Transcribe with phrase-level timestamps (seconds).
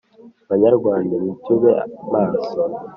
[0.49, 1.71] banyarwanda nitube
[2.11, 2.49] maso